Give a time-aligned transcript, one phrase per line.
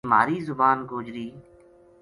[0.03, 1.27] جے مھاری زبان گوجری